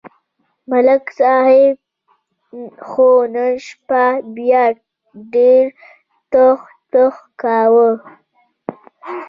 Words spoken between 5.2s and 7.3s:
ډېر ټوخ ټوخ